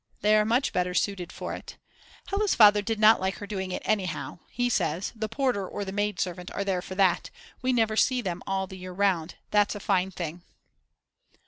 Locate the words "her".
3.35-3.45